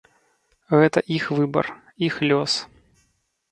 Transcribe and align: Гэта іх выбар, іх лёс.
Гэта 0.79 0.99
іх 1.17 1.27
выбар, 1.41 1.65
іх 2.09 2.19
лёс. 2.33 2.51